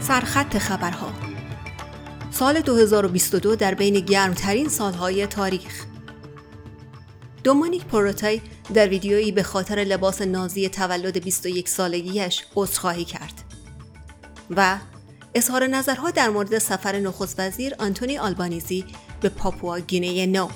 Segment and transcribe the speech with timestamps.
[0.00, 1.12] سرخط خبرها.
[2.30, 5.84] سال 2022 در بین گرمترین سالهای تاریخ.
[7.44, 8.40] دومانیک پروتای
[8.74, 13.34] در ویدیویی به خاطر لباس نازی تولد 21 سالگیش عذرخواهی کرد
[14.50, 14.78] و
[15.34, 18.84] اظهار نظرها در مورد سفر نخست وزیر آنتونی آلبانیزی
[19.20, 20.48] به پاپوا گینه نو.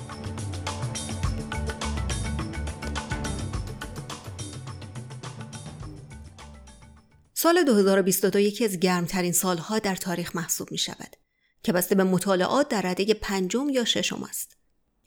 [7.45, 11.15] سال 2022 یکی از گرمترین سالها در تاریخ محسوب می شود
[11.63, 14.57] که بسته به مطالعات در رده پنجم یا ششم است.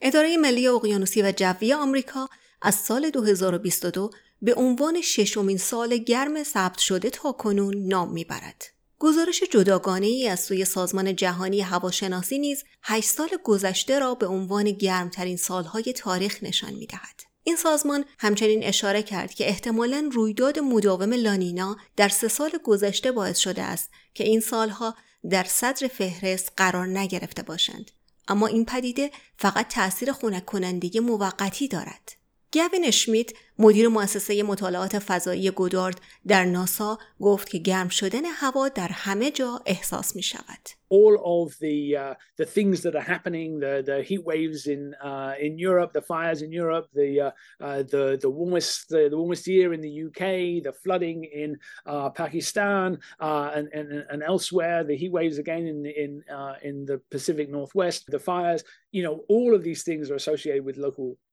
[0.01, 2.29] اداره ملی اقیانوسی و جوی آمریکا
[2.63, 4.11] از سال 2022
[4.43, 8.65] به عنوان ششمین سال گرم ثبت شده تا کنون نام می‌برد.
[8.99, 14.71] گزارش جداگانه ای از سوی سازمان جهانی هواشناسی نیز 8 سال گذشته را به عنوان
[14.71, 17.28] گرمترین سالهای تاریخ نشان می دهد.
[17.49, 23.39] این سازمان همچنین اشاره کرد که احتمالا رویداد مداوم لانینا در سه سال گذشته باعث
[23.39, 24.95] شده است که این سالها
[25.31, 27.91] در صدر فهرست قرار نگرفته باشند.
[28.29, 32.13] اما این پدیده فقط تأثیر خونک کنندگی موقتی دارد.
[32.54, 38.88] گوین اشمیت مدیر مؤسسه مطالعات فضایی گودارد در ناسا گفت که گرم شدن هوا در
[38.92, 40.70] همه جا احساس می شود.
[40.94, 45.34] all of the uh, the things that are happening, the the heat waves in uh,
[45.46, 47.32] in Europe, the fires in Europe, the uh,
[47.66, 50.22] uh, the the warmest the, the, warmest year in the UK,
[50.68, 51.58] the flooding in
[51.88, 56.86] uh, Pakistan uh, and, and and elsewhere, the heat waves again in in uh, in
[56.86, 58.64] the Pacific Northwest, the fires.
[58.92, 61.27] You know, all of these things are associated with local uh,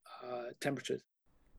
[0.64, 1.02] temperatures.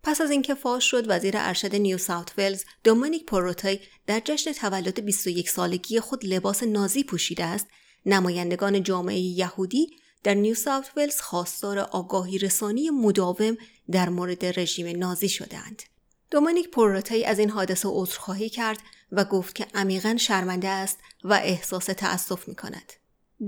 [0.03, 5.05] پس از اینکه فاش شد وزیر ارشد نیو ساوت ولز دومینیک پوروتای در جشن تولد
[5.05, 7.67] 21 سالگی خود لباس نازی پوشیده است
[8.05, 9.87] نمایندگان جامعه یهودی
[10.23, 13.57] در نیو ساوت ولز خواستار آگاهی رسانی مداوم
[13.91, 15.83] در مورد رژیم نازی شدهاند.
[16.31, 18.79] دومینیک پوروتای از این حادثه عذرخواهی کرد
[19.11, 22.93] و گفت که عمیقا شرمنده است و احساس تأسف می کند.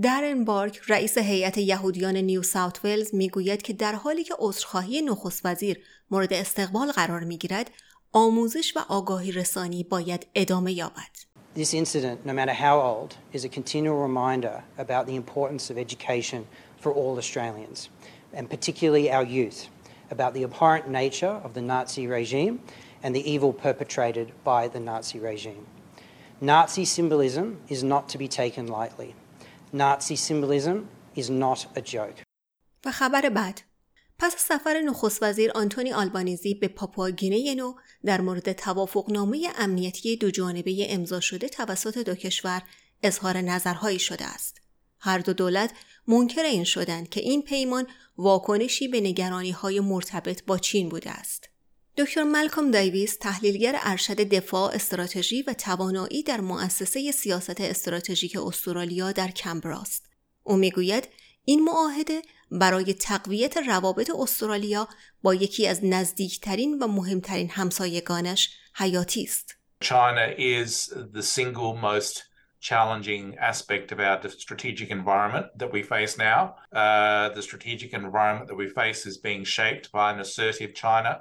[0.02, 5.46] درن بارک رئیس هیئت یهودیان نیو ساوت ولز می‌گوید که در حالی که عذرخواهی نخست
[5.46, 5.80] وزیر
[6.12, 7.72] مورد استقبال قرار می‌گیرد
[8.14, 11.16] آموزش و آگاهی رسانی باید ادامه یابد.
[11.56, 16.42] This incident, no matter how old, is a continual reminder about the importance of education
[16.82, 17.90] for all Australians,
[18.38, 19.60] and particularly our youth,
[20.12, 22.56] about the abhorrent nature of the Nazi regime
[23.04, 25.66] and the evil perpetrated by the Nazi regime.
[26.42, 29.12] Nazi symbolism is not to be taken lightly.
[29.74, 32.24] Nazi symbolism is not a joke.
[32.86, 33.62] و خبر بعد
[34.20, 37.74] پس سفر نخست وزیر آنتونی آلبانیزی به پاپوگینه نو
[38.06, 42.62] در مورد توافقنامه امنیتی دو جانبه امضا شده توسط دو کشور
[43.04, 44.62] اظهار نظرهایی شده است.
[45.00, 45.74] هر دو دولت
[46.08, 47.88] منکر این شدند که این پیمان
[48.18, 51.49] واکنشی به نگرانی های مرتبط با چین بوده است.
[52.00, 59.28] دکتر ملکوم دیویس تحلیلگر ارشد دفاع استراتژی و توانایی در مؤسسه سیاست استراتژیک استرالیا در
[59.28, 60.12] کمبراست.
[60.44, 61.08] او می‌گوید
[61.46, 62.22] این معاهده
[62.52, 64.88] برای تقویت روابط استرالیا
[65.22, 69.56] با یکی از نزدیکترین و مهمترین همسایگانش حیاتی است.
[69.84, 72.24] China is the single most
[72.70, 76.42] challenging aspect of our strategic environment that we face now.
[76.82, 81.14] Uh, the strategic environment that we face is being shaped by an assertive China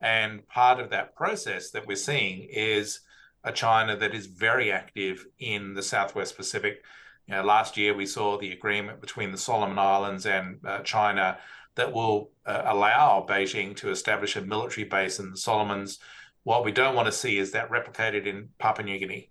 [0.00, 3.00] And part of that process that we're seeing is
[3.44, 6.82] a China that is very active in the Southwest Pacific.
[7.26, 11.38] You know, last year we saw the agreement between the Solomon Islands and uh, China
[11.76, 15.98] that will uh, allow Beijing to establish a military base in the Solomons.
[16.42, 19.28] What we don't want to see is that replicated in Papua New Guinea.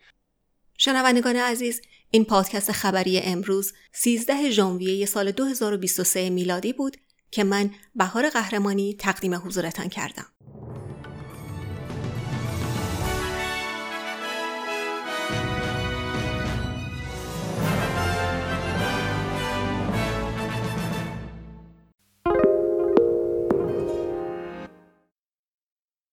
[0.78, 1.81] شنوندگان عزیز
[2.12, 6.97] این پادکست خبری امروز 13 ژانویه سال 2023 میلادی بود
[7.31, 10.25] که من بهار قهرمانی تقدیم حضورتان کردم.